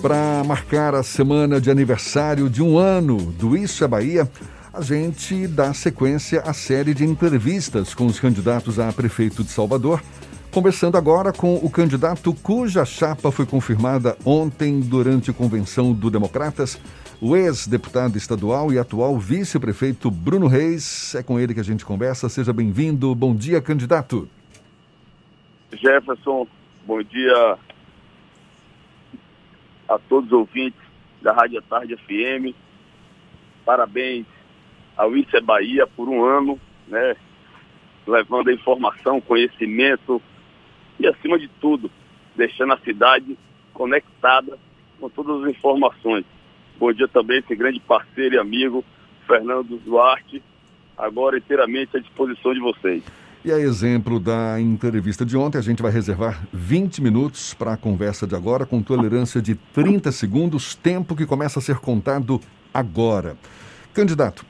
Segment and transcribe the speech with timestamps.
[0.00, 4.26] para marcar a semana de aniversário de um ano do Isso é Bahia,
[4.72, 10.02] a gente dá sequência à série de entrevistas com os candidatos a prefeito de Salvador.
[10.50, 16.80] Conversando agora com o candidato cuja chapa foi confirmada ontem durante a convenção do Democratas,
[17.20, 21.14] o ex-deputado estadual e atual vice-prefeito Bruno Reis.
[21.14, 22.28] É com ele que a gente conversa.
[22.30, 23.14] Seja bem-vindo.
[23.14, 24.26] Bom dia, candidato.
[25.72, 26.46] Jefferson,
[26.86, 27.58] bom dia
[29.90, 30.80] a todos os ouvintes
[31.20, 32.54] da Rádio Tarde FM.
[33.64, 34.24] Parabéns
[34.96, 37.16] ao ICE Bahia por um ano, né?
[38.06, 40.22] Levando a informação, conhecimento
[40.98, 41.90] e, acima de tudo,
[42.36, 43.36] deixando a cidade
[43.74, 44.56] conectada
[45.00, 46.24] com todas as informações.
[46.78, 48.84] Bom dia também esse grande parceiro e amigo,
[49.26, 50.42] Fernando Duarte,
[50.96, 53.02] agora inteiramente à disposição de vocês.
[53.42, 57.76] E a exemplo da entrevista de ontem, a gente vai reservar 20 minutos para a
[57.76, 62.38] conversa de agora, com tolerância de 30 segundos, tempo que começa a ser contado
[62.72, 63.38] agora.
[63.94, 64.44] Candidato,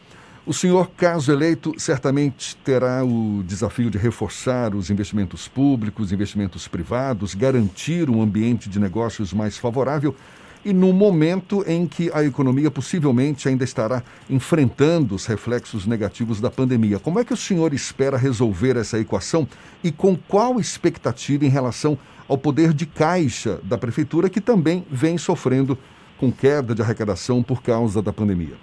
[0.45, 7.33] o senhor, caso eleito, certamente terá o desafio de reforçar os investimentos públicos, investimentos privados,
[7.33, 10.17] garantir um ambiente de negócios mais favorável
[10.65, 16.51] e no momento em que a economia possivelmente ainda estará enfrentando os reflexos negativos da
[16.51, 16.99] pandemia.
[16.99, 19.49] Como é que o senhor espera resolver essa equação
[19.83, 25.19] e com qual expectativa em relação ao poder de caixa da prefeitura, que também vem
[25.19, 25.77] sofrendo
[26.19, 28.57] com queda de arrecadação por causa da pandemia?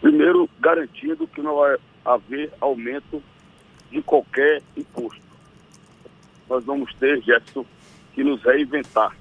[0.00, 3.22] Primeiro, garantindo que não vai haver aumento
[3.90, 5.22] de qualquer imposto.
[6.48, 7.64] Nós vamos ter, Jefferson,
[8.14, 9.16] que nos reinventar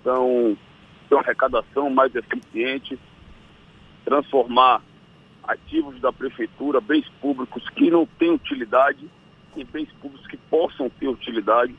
[0.00, 0.56] então,
[1.08, 2.98] ter uma arrecadação mais eficiente,
[4.04, 4.82] transformar
[5.44, 9.08] ativos da prefeitura, bens públicos que não têm utilidade,
[9.56, 11.74] em bens públicos que possam ter utilidade.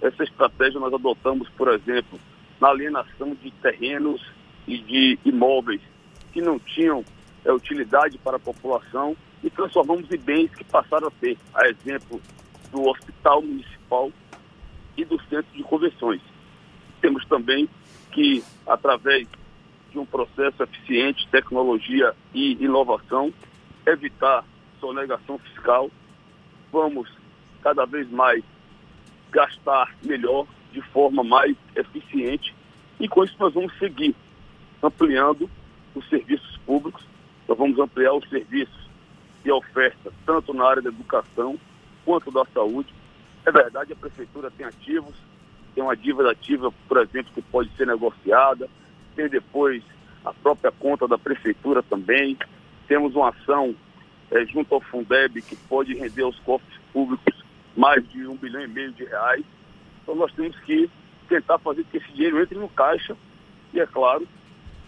[0.00, 2.18] Essa estratégia nós adotamos, por exemplo,
[2.60, 4.24] na alienação de terrenos
[4.66, 5.80] e de imóveis
[6.32, 7.04] que não tinham
[7.44, 12.20] é, utilidade para a população e transformamos em bens que passaram a ter, a exemplo
[12.70, 14.12] do Hospital Municipal
[14.96, 16.20] e do Centro de Convenções.
[17.00, 17.68] Temos também
[18.12, 19.26] que, através
[19.90, 23.32] de um processo eficiente, tecnologia e inovação,
[23.86, 24.44] evitar
[24.78, 25.90] sonegação fiscal.
[26.72, 27.10] Vamos
[27.62, 28.42] cada vez mais
[29.30, 32.54] gastar melhor, de forma mais eficiente,
[32.98, 34.14] e com isso nós vamos seguir
[34.82, 35.50] ampliando
[35.94, 37.04] os serviços públicos,
[37.48, 38.88] nós vamos ampliar os serviços
[39.44, 41.58] e a oferta, tanto na área da educação
[42.04, 42.92] quanto da saúde.
[43.44, 45.14] É verdade, a prefeitura tem ativos,
[45.74, 48.68] tem uma dívida ativa, por exemplo, que pode ser negociada,
[49.14, 49.82] tem depois
[50.24, 52.36] a própria conta da prefeitura também,
[52.86, 53.74] temos uma ação
[54.30, 57.44] é, junto ao Fundeb que pode render aos cofres públicos
[57.76, 59.44] mais de um bilhão e meio de reais.
[60.02, 60.90] Então nós temos que
[61.28, 63.16] tentar fazer que esse dinheiro entre no caixa
[63.72, 64.26] e, é claro,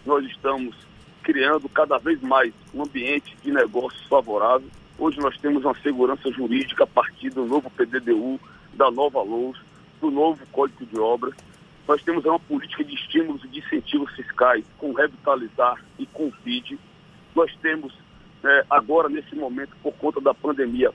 [0.05, 0.75] nós estamos
[1.23, 4.67] criando cada vez mais um ambiente de negócios favorável.
[4.99, 8.39] Hoje nós temos uma segurança jurídica a partir do novo PDDU,
[8.73, 9.57] da nova LOUS,
[10.03, 11.33] do novo Código de Obras.
[11.87, 16.31] Nós temos uma política de estímulos e de incentivos fiscais com Revitalizar e com o
[16.43, 16.77] PID.
[17.33, 17.93] Nós temos
[18.43, 20.91] é, agora, nesse momento, por conta da pandemia,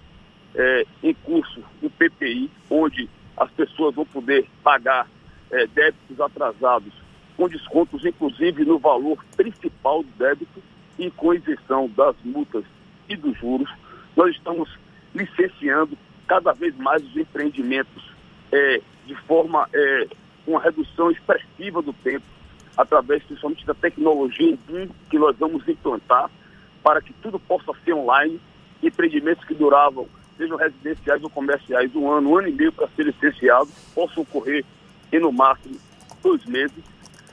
[0.54, 5.08] é, em curso o PPI, onde as pessoas vão poder pagar
[5.50, 6.92] é, débitos atrasados
[7.36, 10.62] com descontos, inclusive, no valor principal do débito
[10.98, 12.64] e com isenção das multas
[13.08, 13.70] e dos juros.
[14.14, 14.68] Nós estamos
[15.14, 15.96] licenciando
[16.26, 18.17] cada vez mais os empreendimentos
[18.52, 20.06] é, de forma, é,
[20.46, 22.24] uma redução expressiva do tempo,
[22.76, 24.56] através principalmente da tecnologia
[25.10, 26.30] que nós vamos implantar
[26.82, 28.40] para que tudo possa ser online,
[28.82, 33.04] empreendimentos que duravam, sejam residenciais ou comerciais, um ano, um ano e meio para ser
[33.04, 34.64] licenciado, possam ocorrer
[35.12, 35.76] em no máximo
[36.22, 36.84] dois meses,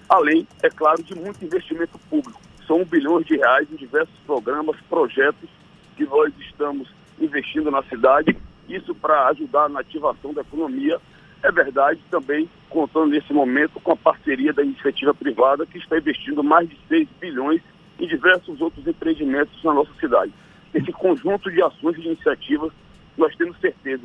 [0.09, 2.41] além, é claro, de muito investimento público.
[2.65, 5.49] São um bilhão de reais em diversos programas, projetos
[5.95, 6.89] que nós estamos
[7.19, 8.35] investindo na cidade,
[8.67, 10.99] isso para ajudar na ativação da economia
[11.43, 16.43] é verdade, também contando nesse momento com a parceria da iniciativa privada, que está investindo
[16.43, 17.61] mais de 6 bilhões
[17.99, 20.33] em diversos outros empreendimentos na nossa cidade.
[20.73, 22.71] Esse conjunto de ações e iniciativas,
[23.15, 24.03] nós temos certeza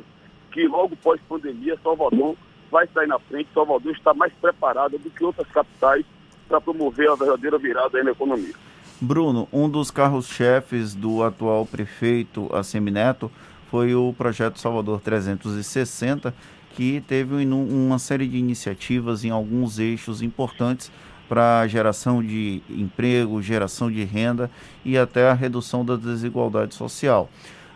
[0.51, 2.35] que logo pós-pandemia, Salvador
[2.69, 6.05] vai sair na frente, Salvador está mais preparada do que outras capitais
[6.47, 8.53] para promover a verdadeira virada na economia.
[9.01, 13.31] Bruno, um dos carros-chefes do atual prefeito Assemineto
[13.71, 16.35] foi o projeto Salvador 360,
[16.75, 20.91] que teve uma série de iniciativas em alguns eixos importantes
[21.29, 24.51] para geração de emprego, geração de renda
[24.83, 27.29] e até a redução da desigualdade social.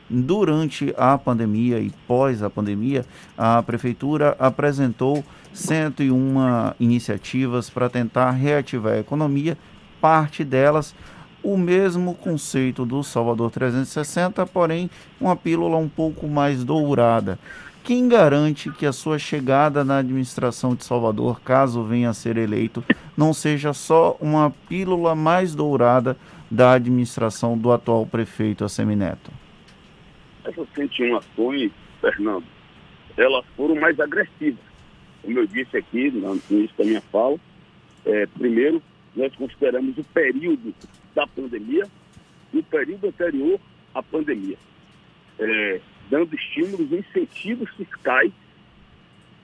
[0.07, 3.03] durante a pandemia e pós a pandemia,
[3.35, 9.57] a prefeitura apresentou 101 iniciativas para tentar reativar a economia,
[9.99, 10.93] parte delas
[11.45, 14.89] o mesmo conceito do Salvador 360, porém
[15.21, 17.37] uma pílula um pouco mais dourada.
[17.83, 22.83] Quem garante que a sua chegada na administração de Salvador, caso venha a ser eleito,
[23.15, 26.17] não seja só uma pílula mais dourada
[26.49, 29.31] da administração do atual prefeito Assemineto?
[30.43, 31.71] Essas 101 ações,
[32.01, 32.45] Fernando,
[33.15, 34.65] elas foram mais agressivas.
[35.21, 37.37] Como eu disse aqui no início da minha fala,
[38.03, 38.81] é, primeiro,
[39.15, 40.73] nós consideramos o período
[41.13, 41.87] da pandemia
[42.53, 43.59] e o período anterior
[43.93, 44.57] à pandemia,
[45.39, 48.31] é, dando estímulos e incentivos fiscais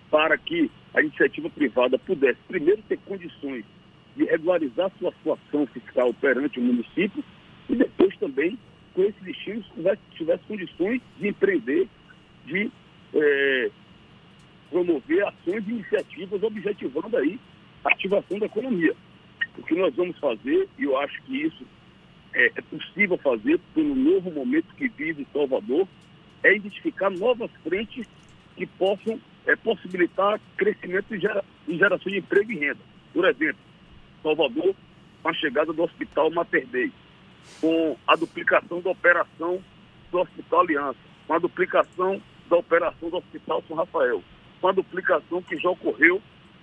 [0.09, 3.63] para que a iniciativa privada pudesse, primeiro, ter condições
[4.15, 7.23] de regularizar sua situação fiscal perante o município
[7.69, 8.59] e depois também,
[8.93, 11.87] com esses estímulos, tivesse, tivesse condições de empreender,
[12.45, 12.69] de
[13.13, 13.71] é,
[14.69, 17.39] promover ações e iniciativas objetivando aí
[17.85, 18.95] a ativação da economia.
[19.57, 21.65] O que nós vamos fazer, e eu acho que isso
[22.33, 25.87] é, é possível fazer pelo novo momento que vive Salvador,
[26.43, 28.07] é identificar novas frentes
[28.55, 32.79] que possam é, possibilitar crescimento e, gera, e geração de emprego e renda.
[33.13, 33.61] Por exemplo,
[34.23, 34.75] Salvador,
[35.21, 36.91] com a chegada do Hospital Mater Dei,
[37.59, 39.61] com a duplicação da operação
[40.11, 44.23] do Hospital Aliança, com a duplicação da operação do Hospital São Rafael,
[44.59, 46.21] com a duplicação que já ocorreu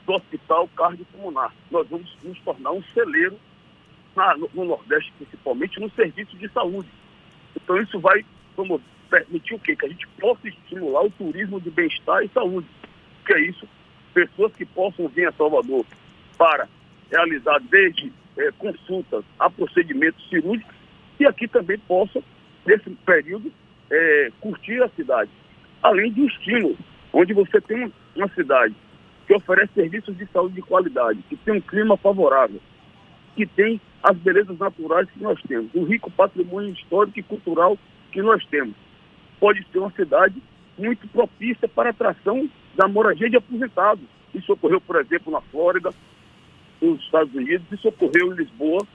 [0.09, 1.53] do Hospital Cardiopulmonar.
[1.71, 3.39] Nós vamos nos tornar um celeiro
[4.17, 6.89] na, no, no, Nordeste, principalmente, no serviço de saúde.
[7.55, 8.25] Então, isso vai
[8.57, 9.77] vamos, permitir o quê?
[9.77, 12.67] Que a gente possa estimular o turismo de bem-estar e saúde.
[13.27, 13.69] Que é isso?
[14.15, 15.85] Pessoas que possam vir a Salvador
[16.39, 16.67] para
[17.13, 20.75] realizar desde é, consultas a procedimentos cirúrgicos
[21.21, 22.23] e aqui também possam,
[22.65, 23.53] nesse período,
[23.91, 25.31] é, curtir a cidade.
[25.83, 26.79] Além de um estímulo,
[27.13, 28.75] onde você tem uma cidade
[29.29, 32.59] que oferece serviços de saúde de qualidade, que tem um clima favorável,
[33.37, 37.79] que tem as belezas naturais que nós temos, o rico patrimônio histórico e cultural
[38.11, 38.75] que nós temos.
[39.39, 40.43] Pode ser uma cidade
[40.79, 44.05] muito propícia para a atração da moradia de aposentados.
[44.35, 45.91] Isso ocorreu, por exemplo, na Flórida,
[46.81, 48.87] nos Estados Unidos, isso ocorreu em Lisboa.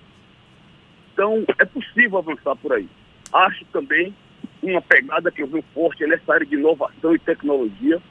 [1.13, 2.89] Então, é possível avançar por aí.
[3.31, 4.15] Acho também
[4.63, 8.01] uma pegada que eu venho forte nessa área de inovação e tecnologia,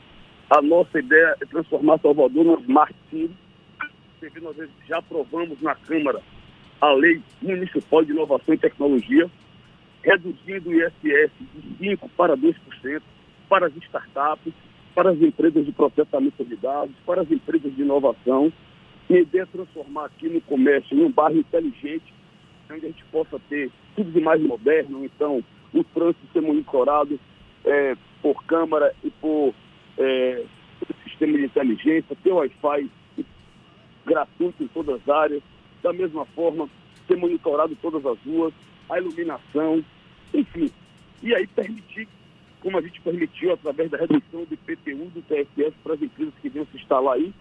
[0.52, 3.34] a nossa ideia é transformar Salvador numa Smart City.
[4.42, 4.54] Nós
[4.86, 6.20] já aprovamos na Câmara
[6.78, 9.30] a Lei Municipal de Inovação e Tecnologia,
[10.02, 13.02] reduzindo o ISS de 5% para 2%
[13.48, 14.52] para as startups,
[14.94, 18.52] para as empresas de processamento de dados, para as empresas de inovação.
[19.08, 22.12] E a ideia é transformar aqui no comércio num bairro inteligente,
[22.70, 27.18] onde a gente possa ter tudo de mais moderno, então o trânsito ser monitorado
[27.64, 29.54] é, por câmara e por
[29.98, 30.44] é,
[31.04, 32.90] sistema de inteligência, ter Wi-Fi
[34.04, 35.42] gratuito em todas as áreas,
[35.82, 36.68] da mesma forma,
[37.06, 38.52] ser monitorado todas as ruas,
[38.88, 39.84] a iluminação,
[40.34, 40.70] enfim.
[41.22, 42.08] E aí permitir,
[42.60, 46.48] como a gente permitiu através da redução do IPTU do TSF para as empresas que
[46.48, 47.32] venham se instalar aí,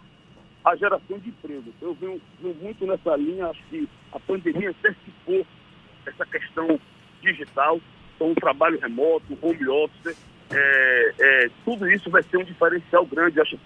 [0.64, 1.74] a geração de emprego.
[1.82, 5.46] Eu venho, venho muito nessa linha, acho que a pandemia antecipou
[6.06, 6.80] essa questão
[7.22, 7.80] digital,
[8.16, 10.18] então o trabalho remoto, home office,
[10.54, 13.60] é, é, tudo isso vai ser um diferencial grande, acho,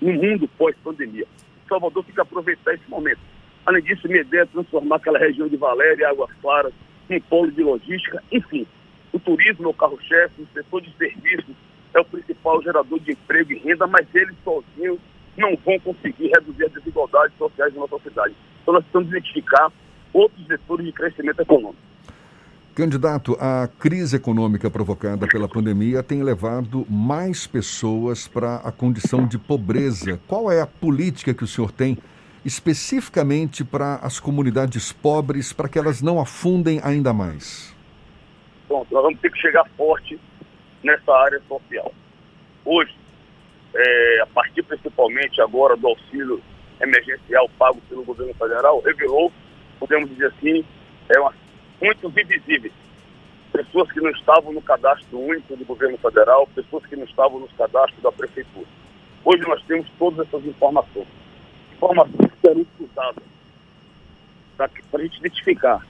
[0.00, 1.26] no mundo pós-pandemia.
[1.68, 3.20] Salvador tem que aproveitar esse momento.
[3.64, 6.72] Além disso, minha ideia é transformar aquela região de Valéria, Águas Claras,
[7.08, 8.66] em polo de logística, enfim.
[9.12, 11.54] O turismo é o carro-chefe, o setor de serviços
[11.94, 14.98] é o principal gerador de emprego e renda, mas eles sozinhos
[15.36, 18.34] não vão conseguir reduzir as desigualdades sociais da nossa cidade.
[18.62, 19.72] Então nós precisamos identificar
[20.12, 21.91] outros vetores de crescimento econômico.
[22.74, 29.38] Candidato, a crise econômica provocada pela pandemia tem levado mais pessoas para a condição de
[29.38, 30.18] pobreza.
[30.26, 31.98] Qual é a política que o senhor tem
[32.42, 37.76] especificamente para as comunidades pobres, para que elas não afundem ainda mais?
[38.66, 40.18] Bom, nós vamos ter que chegar forte
[40.82, 41.92] nessa área social.
[42.64, 42.94] Hoje,
[43.74, 46.42] é, a partir principalmente agora do auxílio
[46.80, 49.30] emergencial pago pelo governo federal, revelou,
[49.78, 50.64] podemos dizer assim,
[51.14, 51.41] é uma
[51.82, 52.72] muitos invisíveis.
[53.52, 57.52] Pessoas que não estavam no cadastro único do governo federal, pessoas que não estavam nos
[57.52, 58.66] cadastros da prefeitura.
[59.24, 61.08] Hoje nós temos todas essas informações.
[61.74, 63.24] Informações que serão usadas
[64.56, 65.84] para a gente identificar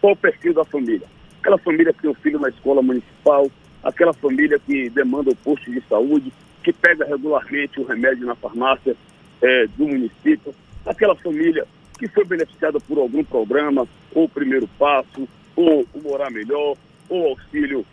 [0.00, 1.06] qual o perfil da família.
[1.40, 3.48] Aquela família que tem um filho na escola municipal,
[3.82, 8.96] aquela família que demanda o posto de saúde, que pega regularmente o remédio na farmácia
[9.40, 10.54] é, do município,
[10.84, 11.66] aquela família
[11.98, 16.76] que foi beneficiada por algum programa, ou o primeiro passo, ou o morar melhor,
[17.08, 17.84] ou auxílio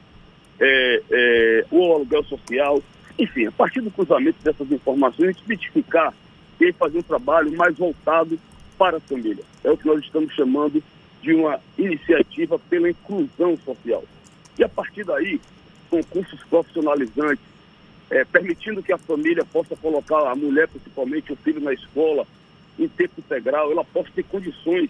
[0.59, 2.81] é, é, o aluguel social,
[3.17, 6.13] enfim, a partir do cruzamento dessas informações, a gente identificar
[6.59, 8.39] e fazer um trabalho mais voltado
[8.77, 9.43] para a família.
[9.63, 10.81] É o que nós estamos chamando
[11.21, 14.03] de uma iniciativa pela inclusão social.
[14.57, 15.41] E a partir daí,
[15.89, 17.43] concursos profissionalizantes,
[18.09, 22.25] é, permitindo que a família possa colocar a mulher, principalmente o filho, na escola
[22.77, 24.89] em tempo integral, ela possa ter condições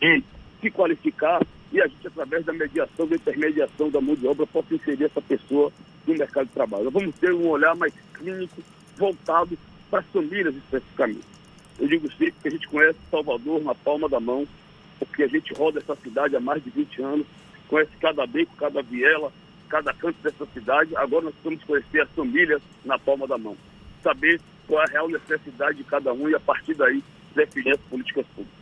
[0.00, 0.24] de
[0.60, 1.40] se qualificar
[1.72, 5.22] e a gente, através da mediação, da intermediação da mão de obra, possa inserir essa
[5.22, 5.72] pessoa
[6.06, 6.90] no mercado de trabalho.
[6.90, 8.62] Vamos ter um olhar mais clínico,
[8.96, 9.56] voltado
[9.88, 11.24] para as famílias especificamente.
[11.78, 14.46] Eu digo sempre que a gente conhece Salvador na palma da mão,
[14.98, 17.26] porque a gente roda essa cidade há mais de 20 anos,
[17.68, 19.32] conhece cada beco, cada viela,
[19.68, 20.94] cada canto dessa cidade.
[20.96, 23.56] Agora nós precisamos conhecer as famílias na palma da mão,
[24.02, 27.02] saber qual é a real necessidade de cada um e a partir daí
[27.34, 28.60] definir as políticas públicas.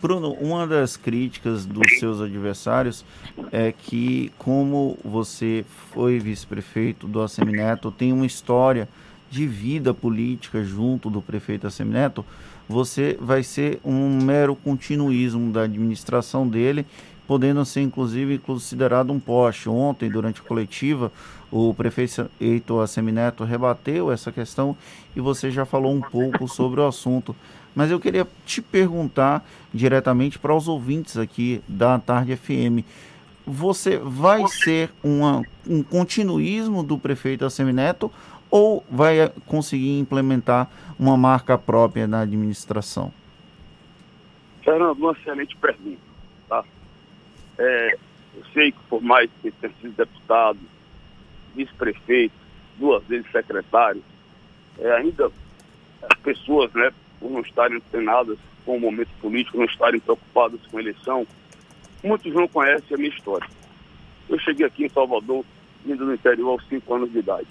[0.00, 3.04] Bruno, uma das críticas dos seus adversários
[3.52, 8.88] é que, como você foi vice-prefeito do Assemineto, tem uma história
[9.30, 12.24] de vida política junto do prefeito Assemineto,
[12.66, 16.86] você vai ser um mero continuismo da administração dele,
[17.26, 19.68] podendo ser inclusive considerado um poste.
[19.68, 21.12] Ontem, durante a coletiva,
[21.50, 24.76] o prefeito Assemineto rebateu essa questão
[25.14, 27.36] e você já falou um pouco sobre o assunto
[27.80, 32.84] mas eu queria te perguntar diretamente para os ouvintes aqui da Tarde FM.
[33.46, 38.12] Você vai ser uma, um continuismo do prefeito Assemineto
[38.50, 40.68] ou vai conseguir implementar
[40.98, 43.10] uma marca própria na administração?
[44.62, 46.02] Fernando, uma excelente pergunta.
[46.50, 46.62] Tá?
[47.56, 47.96] É,
[48.36, 50.58] eu sei que por mais que tenha sido deputado,
[51.56, 52.34] vice-prefeito,
[52.78, 54.04] duas vezes secretário,
[54.78, 55.32] é, ainda
[56.02, 60.78] as pessoas né, por não estarem antenadas com o momento político, não estarem preocupadas com
[60.78, 61.26] a eleição,
[62.02, 63.46] muitos não conhecem a minha história.
[64.28, 65.44] Eu cheguei aqui em Salvador,
[65.84, 67.46] vindo do interior aos 5 anos de idade.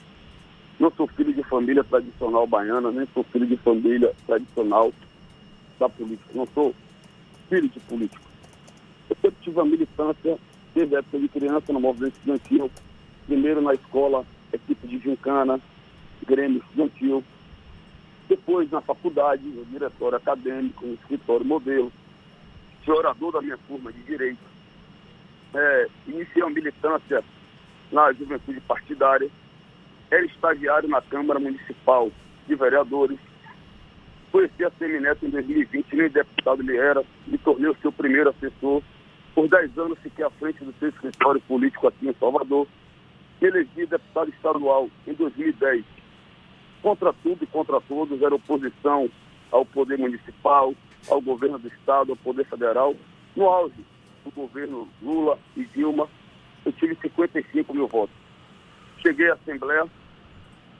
[0.80, 4.94] Não sou filho de família tradicional baiana, nem sou filho de família tradicional
[5.78, 6.30] da política.
[6.34, 6.74] Não sou
[7.50, 8.24] filho de político.
[9.10, 10.38] Eu sempre tive a militância
[10.74, 12.72] desde a época de criança no movimento estudantil,
[13.26, 15.60] primeiro na escola, equipe de gincana,
[16.26, 17.24] grêmio estudantil,
[18.30, 21.92] depois, na faculdade, no diretório acadêmico, no escritório modelo,
[22.86, 24.40] fui orador da minha turma de Direito.
[25.52, 27.24] É, iniciei a militância
[27.92, 29.28] na juventude partidária.
[30.12, 32.12] Era estagiário na Câmara Municipal
[32.48, 33.18] de Vereadores.
[34.32, 38.84] Conheci a Semineto em 2020, nem deputado ele era, me tornei o seu primeiro assessor.
[39.34, 42.68] Por 10 anos fiquei à frente do seu escritório político aqui em Salvador.
[43.42, 45.84] Elegi deputado estadual em 2010
[46.82, 49.10] contra tudo e contra todos, era oposição
[49.52, 50.74] ao poder municipal,
[51.10, 52.96] ao governo do Estado, ao poder federal.
[53.36, 53.84] No auge
[54.24, 56.08] do governo Lula e Dilma,
[56.66, 58.16] eu tive 55 mil votos.
[59.02, 59.88] Cheguei à Assembleia,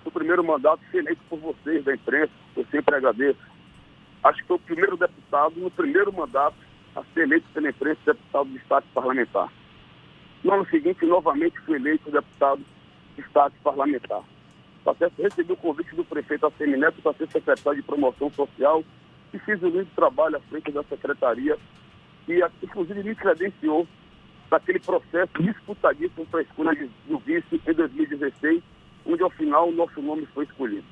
[0.04, 3.40] no primeiro mandato, eleito por vocês da imprensa, eu sempre agradeço.
[4.24, 6.58] Acho que foi o primeiro deputado, no primeiro mandato,
[6.96, 9.50] a ser eleito pela imprensa deputado de Estado parlamentar.
[10.44, 12.62] No ano seguinte, novamente fui eleito deputado
[13.16, 14.24] de Estado parlamentar.
[14.86, 18.84] Até recebi o convite do prefeito Assemineto para ser secretário de promoção social
[19.34, 21.58] e fiz um lindo trabalho à frente da secretaria
[22.28, 23.88] e inclusive me credenciou
[24.50, 28.64] daquele processo disputadíssimo para a escolha do vice em 2016,
[29.06, 30.86] onde ao final o nosso nome foi escolhido.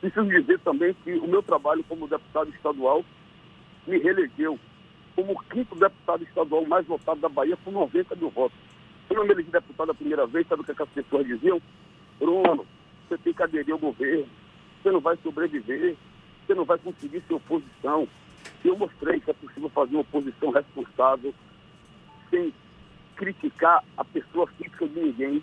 [0.00, 3.04] Preciso dizer também que o meu trabalho como deputado estadual
[3.86, 4.58] me reelegeu
[5.14, 8.58] como o quinto deputado estadual mais votado da Bahia com 90 mil votos.
[9.08, 11.26] Eu não me elegi deputado a primeira vez, sabe o que, é que as pessoas
[11.26, 11.60] diziam?
[12.18, 12.64] Bruno,
[13.10, 14.26] você tem que aderir ao governo,
[14.80, 15.96] você não vai sobreviver,
[16.46, 18.06] você não vai conseguir ser oposição.
[18.64, 21.34] Eu mostrei que é possível fazer uma oposição responsável,
[22.30, 22.54] sem
[23.16, 25.42] criticar a pessoa física de ninguém,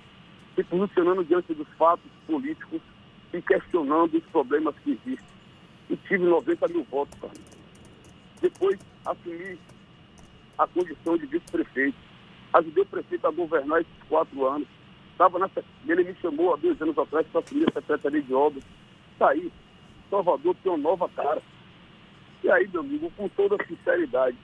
[0.56, 2.82] se posicionando diante dos fatos políticos
[3.34, 5.28] e questionando os problemas que existem.
[5.90, 7.34] E tive 90 mil votos, cara.
[8.42, 9.60] Depois assumi
[10.58, 11.98] a condição de vice-prefeito.
[12.54, 14.68] Ajudei o prefeito a governar esses quatro anos
[15.18, 18.64] Estava nessa, ele me chamou há dois anos atrás para assumir a Secretaria de Obras.
[19.14, 19.52] Está aí.
[20.12, 21.42] Salvador tem uma nova cara.
[22.44, 24.38] E aí, meu amigo, com toda sinceridade,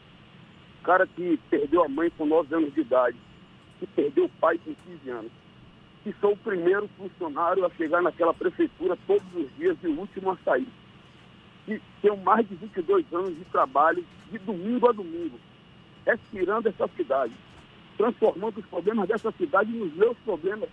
[0.83, 3.15] cara que perdeu a mãe com 9 anos de idade,
[3.79, 5.31] que perdeu o pai com 15 anos,
[6.03, 10.31] que sou o primeiro funcionário a chegar naquela prefeitura todos os dias e o último
[10.31, 10.67] a sair.
[11.67, 15.39] Que tenho mais de 22 anos de trabalho, de domingo a domingo,
[16.03, 17.31] respirando essa cidade
[18.03, 20.69] transformando os problemas dessa cidade nos meus problemas.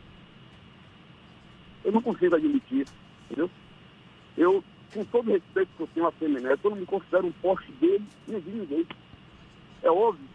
[1.85, 2.89] Eu não consigo admitir
[3.27, 3.49] entendeu?
[4.37, 7.71] Eu, com todo respeito que eu tenho a Semineto, eu não me considero um poste
[7.73, 8.87] dele, nem de ninguém.
[9.83, 10.27] É óbvio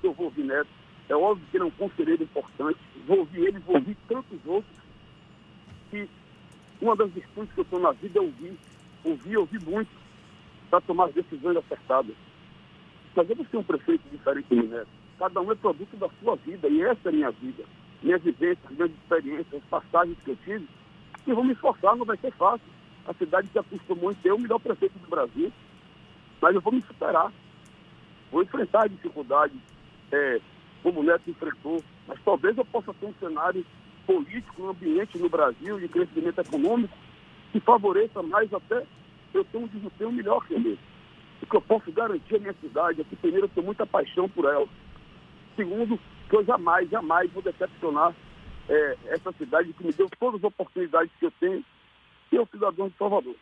[0.00, 0.68] que eu vou ouvir Neto,
[1.08, 2.78] É óbvio que ele é um conselheiro importante.
[3.06, 4.76] Vou ouvir ele, vou ouvir tantos outros.
[5.90, 6.08] Que
[6.80, 8.56] uma das virtudes que eu estou na vida é ouvir.
[9.02, 9.90] Ouvir, ouvir muito,
[10.70, 12.14] para tomar decisões acertadas.
[13.16, 15.03] Mas eu vou ser um prefeito diferente do Neto.
[15.18, 17.64] Cada um é produto da sua vida, e essa é a minha vida.
[18.02, 20.68] Minhas vivências, minhas experiências, as passagens que eu tive,
[21.26, 22.66] e vou me esforçar, não vai ser fácil.
[23.06, 25.52] A cidade se acostumou em ter o melhor prefeito do Brasil,
[26.40, 27.32] mas eu vou me superar.
[28.30, 29.56] Vou enfrentar dificuldades,
[30.12, 30.40] é,
[30.82, 33.64] como o Neto enfrentou, mas talvez eu possa ter um cenário
[34.06, 36.94] político, um ambiente no Brasil de crescimento econômico
[37.52, 38.84] que favoreça mais até
[39.32, 40.78] eu ter um desempenho melhor que ele.
[41.40, 44.28] O que eu posso garantir à minha cidade é que, primeiro, eu tenho muita paixão
[44.28, 44.66] por ela.
[45.56, 48.14] Segundo, que eu jamais, jamais vou decepcionar
[48.68, 51.64] é, essa cidade que me deu todas as oportunidades que eu tenho
[52.32, 53.34] e o cidadão de Salvador.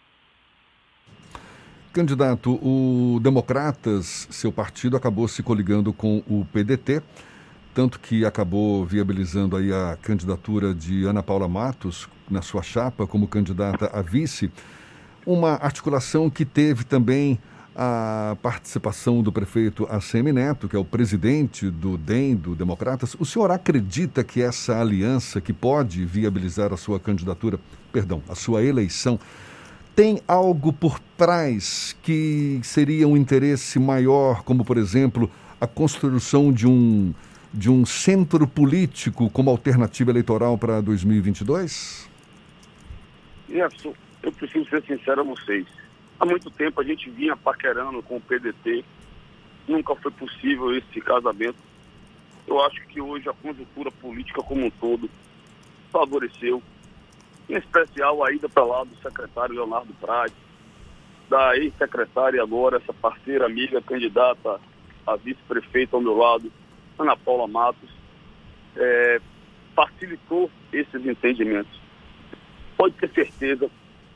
[1.92, 7.02] Candidato, o Democratas, seu partido, acabou se coligando com o PDT,
[7.74, 13.28] tanto que acabou viabilizando aí a candidatura de Ana Paula Matos na sua chapa como
[13.28, 14.50] candidata a vice,
[15.26, 17.38] uma articulação que teve também
[17.74, 23.16] a participação do prefeito ACM Neto, que é o presidente do DEM, do Democratas.
[23.18, 27.58] O senhor acredita que essa aliança, que pode viabilizar a sua candidatura,
[27.90, 29.18] perdão, a sua eleição,
[29.96, 36.66] tem algo por trás que seria um interesse maior, como, por exemplo, a construção de
[36.66, 37.14] um,
[37.52, 42.10] de um centro político como alternativa eleitoral para 2022?
[43.48, 45.66] Isso, eu preciso ser sincero a vocês
[46.22, 48.84] Há muito tempo a gente vinha paquerando com o PDT,
[49.66, 51.58] nunca foi possível esse casamento.
[52.46, 55.10] Eu acho que hoje a conjuntura política como um todo
[55.90, 56.62] favoreceu,
[57.50, 60.32] em especial a ida para lá do secretário Leonardo Prade,
[61.28, 64.60] da ex-secretária agora, essa parceira amiga, candidata
[65.04, 66.52] a vice-prefeita ao meu lado,
[67.00, 67.90] Ana Paula Matos,
[68.76, 69.20] é,
[69.74, 71.80] facilitou esses entendimentos.
[72.76, 73.68] Pode ter certeza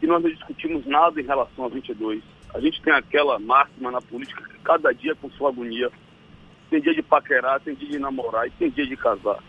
[0.07, 2.23] e nós não discutimos nada em relação a 22.
[2.55, 5.91] A gente tem aquela máxima na política que cada dia com sua agonia.
[6.71, 9.43] Tem dia de paquerar, tem dia de namorar e tem dia de casar.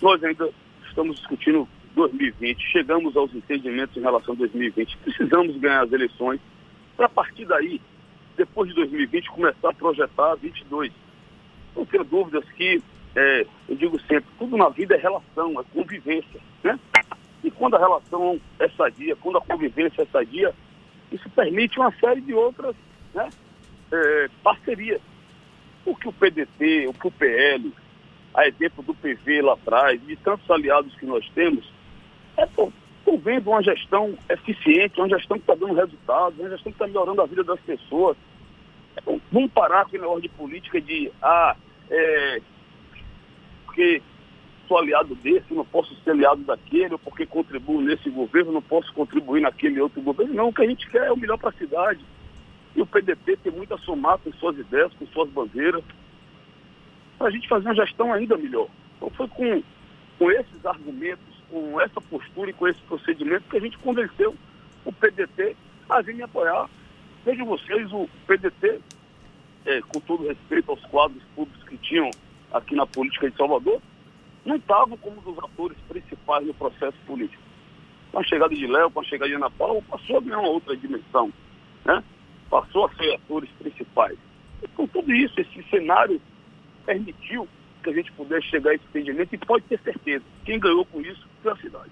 [0.00, 0.48] Nós ainda
[0.88, 4.96] estamos discutindo 2020, chegamos aos entendimentos em relação a 2020.
[4.98, 6.40] Precisamos ganhar as eleições
[6.96, 7.80] para partir daí,
[8.36, 10.92] depois de 2020, começar a projetar 22.
[11.74, 12.80] Não tenho dúvidas que,
[13.16, 16.40] é, eu digo sempre, tudo na vida é relação, é convivência.
[16.62, 16.78] Né?
[17.44, 20.54] E quando a relação é sadia, quando a convivência é sadia,
[21.12, 22.74] isso permite uma série de outras
[23.14, 23.28] né,
[23.92, 25.00] é, parcerias.
[25.84, 27.72] O que o PDT, o que o PL,
[28.34, 31.64] a exemplo do PV lá atrás, de tantos aliados que nós temos,
[32.36, 32.72] é por,
[33.04, 36.86] por vendo uma gestão eficiente, uma gestão que está dando resultados, uma gestão que está
[36.86, 38.16] melhorando a vida das pessoas.
[39.30, 41.56] Vamos parar com o negócio de política de, ah,
[41.90, 42.40] é,
[43.64, 44.02] porque
[44.66, 48.92] sou aliado desse, não posso ser aliado daquele, ou porque contribuo nesse governo, não posso
[48.92, 50.34] contribuir naquele outro governo.
[50.34, 52.00] Não, o que a gente quer é o melhor para a cidade.
[52.74, 55.82] E o PDT tem muito a somar com suas ideias, com suas bandeiras,
[57.18, 58.68] para a gente fazer uma gestão ainda melhor.
[58.96, 59.62] Então foi com,
[60.18, 64.34] com esses argumentos, com essa postura e com esse procedimento que a gente convenceu
[64.84, 65.56] o PDT
[65.88, 66.68] a vir me apoiar.
[67.24, 68.80] Vejam vocês, o PDT,
[69.64, 72.10] é, com todo respeito aos quadros públicos que tinham
[72.52, 73.80] aqui na política de Salvador,
[74.46, 77.42] não estavam como dos atores principais no processo político.
[78.12, 80.48] Com a chegada de Léo, com a chegada de Ana Paula, passou a ganhar uma
[80.48, 81.32] outra dimensão,
[81.84, 82.02] né?
[82.48, 84.16] Passou a ser atores principais.
[84.62, 86.20] E com tudo isso, esse cenário
[86.86, 87.48] permitiu
[87.82, 91.00] que a gente pudesse chegar a esse entendimento e pode ter certeza, quem ganhou com
[91.00, 91.90] isso foi a cidade.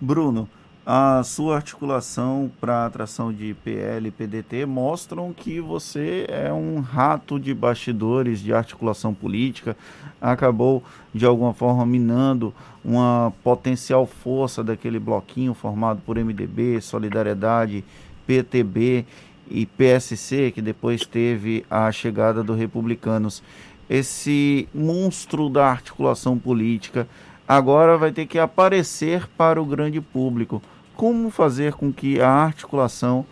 [0.00, 0.48] Bruno,
[0.86, 7.40] a sua articulação para atração de PL e PDT mostram que você é um rato
[7.40, 9.74] de bastidores de articulação política,
[10.20, 10.82] acabou
[11.14, 12.52] de alguma forma minando
[12.84, 17.82] uma potencial força daquele bloquinho formado por MDB, Solidariedade,
[18.26, 19.06] PTB
[19.50, 23.42] e PSC, que depois teve a chegada do Republicanos.
[23.88, 27.08] Esse monstro da articulação política
[27.48, 30.60] agora vai ter que aparecer para o grande público
[30.96, 33.26] como fazer com que a articulação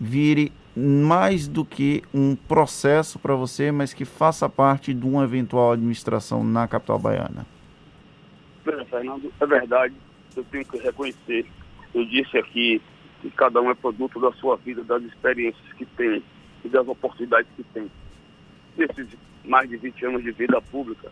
[0.00, 5.72] vire mais do que um processo para você, mas que faça parte de uma eventual
[5.72, 7.44] administração na capital baiana?
[8.62, 9.94] Fernando, é verdade,
[10.36, 11.46] eu tenho que reconhecer.
[11.92, 12.80] Eu disse aqui
[13.20, 16.22] que cada um é produto da sua vida, das experiências que tem
[16.64, 17.90] e das oportunidades que tem.
[18.76, 19.08] Nesses
[19.44, 21.10] mais de 20 anos de vida pública,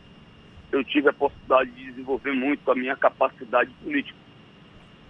[0.71, 4.26] eu tive a possibilidade de desenvolver muito a minha capacidade política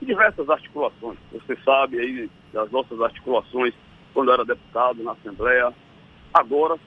[0.04, 1.18] diversas articulações.
[1.32, 3.74] Você sabe aí das nossas articulações
[4.12, 5.72] quando era deputado na Assembleia.
[6.32, 6.78] Agora,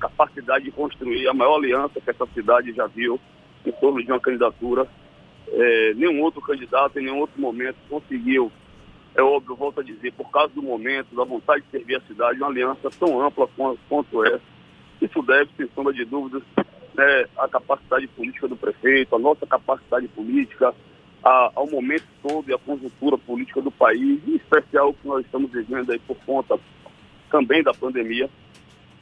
[0.00, 3.18] capacidade de construir a maior aliança que essa cidade já viu
[3.64, 4.86] em torno de uma candidatura.
[5.48, 8.50] É, nenhum outro candidato, em nenhum outro momento, conseguiu,
[9.14, 12.38] é óbvio, volto a dizer, por causa do momento, da vontade de servir a cidade,
[12.38, 13.48] uma aliança tão ampla
[13.88, 14.42] quanto essa.
[15.00, 16.42] Isso deve, sem sombra de dúvidas,
[16.94, 20.74] né, capacidade política do prefeito, à nossa capacidade política,
[21.24, 25.24] a, ao momento todo e à conjuntura política do país, em especial o que nós
[25.24, 26.60] estamos vivendo aí por conta
[27.30, 28.28] também da pandemia.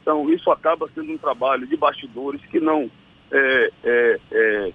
[0.01, 2.89] Então, isso acaba sendo um trabalho de bastidores que não,
[3.29, 4.73] é, é, é,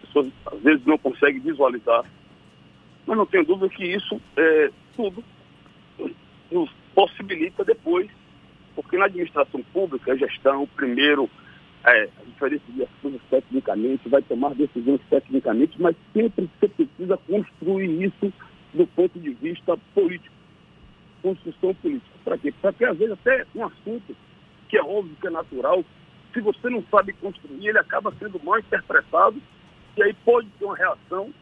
[0.00, 2.04] pessoas às vezes não conseguem visualizar.
[3.06, 5.22] Mas não tenho dúvida que isso é, tudo
[6.50, 8.08] nos possibilita depois,
[8.74, 11.30] porque na administração pública, a gestão, primeiro,
[11.84, 18.04] é, a diferença de coisas tecnicamente, vai tomar decisões tecnicamente, mas sempre você precisa construir
[18.04, 18.32] isso
[18.74, 20.34] do ponto de vista político,
[21.22, 22.10] construção política.
[22.24, 22.52] Para quê?
[22.60, 24.16] Para que às vezes até um assunto
[24.68, 25.84] que é óbvio, que é natural,
[26.32, 29.40] se você não sabe construir, ele acaba sendo mal interpretado
[29.96, 31.32] e aí pode ter uma reação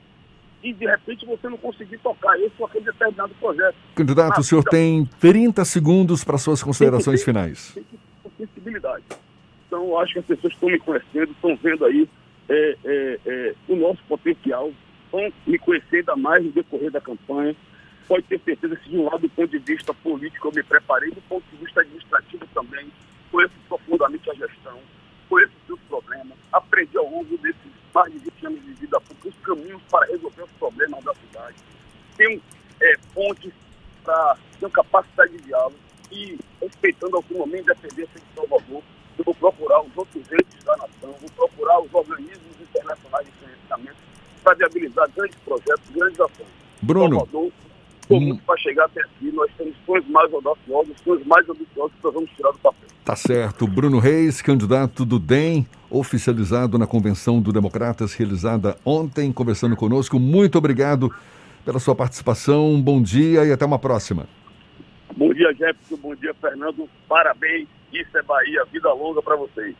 [0.62, 3.76] e de repente você não conseguir tocar esse ou aquele determinado projeto.
[3.94, 7.72] Candidato, o senhor tem 30 segundos para suas considerações tem ter, finais.
[7.74, 9.04] Tem que ter sensibilidade.
[9.76, 12.08] Então, eu acho que as pessoas estão me conhecendo, estão vendo aí
[12.48, 14.72] é, é, é, o nosso potencial,
[15.12, 17.54] vão me conhecer ainda mais no decorrer da campanha.
[18.08, 21.10] Pode ter certeza que, de um lado, do ponto de vista político, eu me preparei,
[21.10, 22.90] do ponto de vista administrativo também,
[23.30, 24.78] conheço profundamente a gestão,
[25.28, 29.34] conheço os seus problemas, aprendi ao longo desses mais de 20 anos de vida os
[29.42, 31.56] caminhos para resolver os problemas da cidade.
[32.16, 32.40] Tenho
[32.80, 33.52] é, pontes
[34.02, 35.76] para ter capacidade de diálogo
[36.10, 38.82] e, respeitando a autonomia e independência de Salvador,
[39.18, 43.96] eu vou procurar os outros entes da nação, vou procurar os organismos internacionais de financiamento
[44.42, 46.48] para viabilizar grandes projetos, grandes ações.
[46.80, 47.16] Bruno.
[47.16, 47.52] Salvador,
[48.10, 48.36] hum.
[48.46, 52.30] para chegar até aqui, nós temos sonhos mais audaciosos, sonhos mais ambiciosos que nós vamos
[52.30, 52.88] tirar do papel.
[53.04, 53.66] Tá certo.
[53.66, 60.18] Bruno Reis, candidato do DEM, oficializado na Convenção do Democratas, realizada ontem, conversando conosco.
[60.18, 61.12] Muito obrigado
[61.64, 62.80] pela sua participação.
[62.80, 64.26] Bom dia e até uma próxima.
[65.16, 65.96] Bom dia, Jefferson.
[65.96, 66.88] Bom dia, Fernando.
[67.08, 67.66] Parabéns.
[67.90, 68.64] Isso é Bahia.
[68.66, 69.74] Vida longa para vocês.